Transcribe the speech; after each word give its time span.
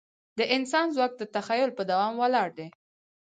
د 0.37 0.39
انسان 0.55 0.87
ځواک 0.95 1.13
د 1.17 1.23
تخیل 1.35 1.69
په 1.77 1.83
دوام 1.89 2.13
ولاړ 2.21 2.49
دی. 2.57 2.67